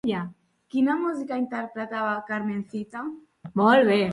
Quina 0.75 0.95
música 1.01 1.37
interpretava 1.41 2.15
Carmencita? 2.31 3.05